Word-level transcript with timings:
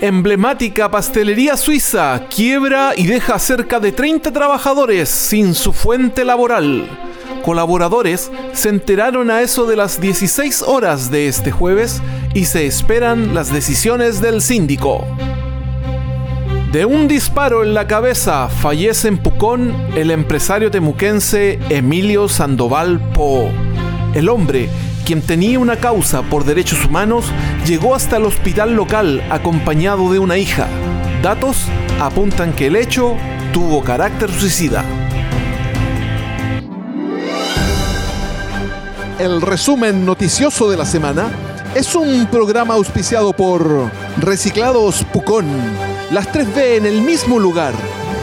Emblemática 0.00 0.90
pastelería 0.90 1.56
suiza 1.56 2.26
quiebra 2.34 2.92
y 2.96 3.06
deja 3.06 3.38
cerca 3.38 3.80
de 3.80 3.92
30 3.92 4.32
trabajadores 4.32 5.08
sin 5.08 5.54
su 5.54 5.72
fuente 5.72 6.24
laboral. 6.24 6.88
Colaboradores 7.44 8.30
se 8.52 8.70
enteraron 8.70 9.30
a 9.30 9.42
eso 9.42 9.66
de 9.66 9.76
las 9.76 10.00
16 10.00 10.62
horas 10.62 11.10
de 11.10 11.28
este 11.28 11.50
jueves 11.52 12.02
y 12.34 12.46
se 12.46 12.66
esperan 12.66 13.34
las 13.34 13.52
decisiones 13.52 14.20
del 14.20 14.42
síndico. 14.42 15.06
De 16.72 16.84
un 16.84 17.06
disparo 17.06 17.62
en 17.62 17.72
la 17.72 17.86
cabeza 17.86 18.48
fallece 18.48 19.06
en 19.08 19.18
Pucón 19.18 19.72
el 19.94 20.10
empresario 20.10 20.72
temuquense 20.72 21.60
Emilio 21.68 22.28
Sandoval 22.28 22.98
Po. 23.12 23.48
El 24.14 24.28
hombre 24.28 24.68
quien 25.04 25.22
tenía 25.22 25.58
una 25.58 25.76
causa 25.76 26.22
por 26.22 26.44
derechos 26.44 26.84
humanos, 26.84 27.26
llegó 27.66 27.94
hasta 27.94 28.16
el 28.16 28.24
hospital 28.24 28.74
local 28.74 29.22
acompañado 29.30 30.10
de 30.10 30.18
una 30.18 30.38
hija. 30.38 30.66
Datos 31.22 31.66
apuntan 32.00 32.52
que 32.52 32.66
el 32.66 32.76
hecho 32.76 33.14
tuvo 33.52 33.82
carácter 33.84 34.30
suicida. 34.30 34.84
El 39.18 39.42
resumen 39.42 40.04
noticioso 40.04 40.70
de 40.70 40.76
la 40.76 40.86
semana 40.86 41.30
es 41.74 41.94
un 41.94 42.26
programa 42.26 42.74
auspiciado 42.74 43.32
por 43.32 43.90
Reciclados 44.18 45.04
Pucón. 45.12 45.46
Las 46.10 46.32
3B 46.32 46.78
en 46.78 46.86
el 46.86 47.02
mismo 47.02 47.38
lugar. 47.38 47.74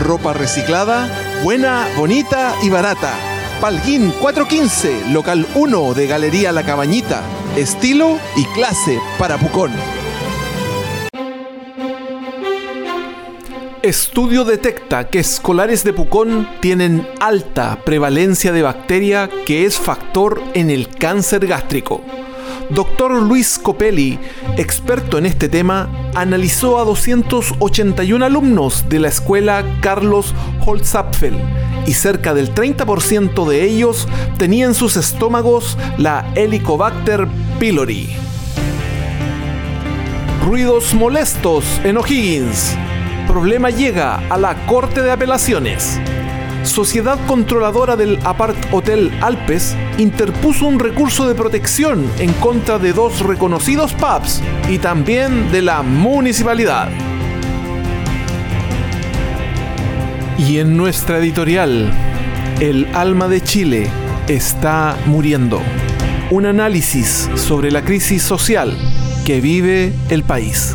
Ropa 0.00 0.32
reciclada, 0.34 1.08
buena, 1.42 1.86
bonita 1.96 2.54
y 2.62 2.68
barata 2.68 3.35
Palguín 3.60 4.12
415, 4.20 5.12
local 5.12 5.46
1 5.54 5.94
de 5.94 6.06
Galería 6.06 6.52
La 6.52 6.62
Cabañita. 6.62 7.22
Estilo 7.56 8.18
y 8.36 8.44
clase 8.54 9.00
para 9.18 9.38
Pucón. 9.38 9.72
Estudio 13.82 14.44
detecta 14.44 15.08
que 15.08 15.20
escolares 15.20 15.84
de 15.84 15.94
Pucón 15.94 16.46
tienen 16.60 17.08
alta 17.18 17.78
prevalencia 17.84 18.52
de 18.52 18.62
bacteria 18.62 19.30
que 19.46 19.64
es 19.64 19.78
factor 19.78 20.42
en 20.52 20.70
el 20.70 20.88
cáncer 20.88 21.46
gástrico. 21.46 22.02
Dr. 22.70 23.22
Luis 23.22 23.58
Copelli, 23.58 24.18
experto 24.56 25.18
en 25.18 25.26
este 25.26 25.48
tema, 25.48 25.88
analizó 26.14 26.78
a 26.78 26.84
281 26.84 28.24
alumnos 28.24 28.88
de 28.88 29.00
la 29.00 29.08
escuela 29.08 29.64
Carlos 29.80 30.34
Holzapfel 30.64 31.36
y 31.86 31.94
cerca 31.94 32.34
del 32.34 32.54
30% 32.54 33.48
de 33.48 33.64
ellos 33.64 34.08
tenían 34.38 34.70
en 34.70 34.74
sus 34.74 34.96
estómagos 34.96 35.78
la 35.96 36.32
Helicobacter 36.34 37.28
pylori. 37.58 38.08
Ruidos 40.44 40.94
molestos 40.94 41.64
en 41.84 41.96
O'Higgins. 41.96 42.76
Problema 43.26 43.70
llega 43.70 44.22
a 44.28 44.36
la 44.38 44.66
Corte 44.66 45.02
de 45.02 45.10
Apelaciones. 45.10 46.00
Sociedad 46.66 47.18
Controladora 47.26 47.96
del 47.96 48.18
Apart 48.24 48.56
Hotel 48.72 49.12
Alpes 49.20 49.76
interpuso 49.98 50.66
un 50.66 50.78
recurso 50.78 51.26
de 51.28 51.34
protección 51.34 52.10
en 52.18 52.32
contra 52.34 52.78
de 52.78 52.92
dos 52.92 53.20
reconocidos 53.20 53.94
pubs 53.94 54.42
y 54.68 54.78
también 54.78 55.50
de 55.52 55.62
la 55.62 55.82
municipalidad. 55.82 56.88
Y 60.38 60.58
en 60.58 60.76
nuestra 60.76 61.18
editorial, 61.18 61.92
El 62.60 62.86
alma 62.94 63.28
de 63.28 63.42
Chile 63.42 63.90
está 64.28 64.96
muriendo. 65.06 65.60
Un 66.30 66.46
análisis 66.46 67.30
sobre 67.34 67.70
la 67.70 67.82
crisis 67.82 68.22
social 68.22 68.76
que 69.24 69.40
vive 69.40 69.92
el 70.08 70.22
país. 70.22 70.74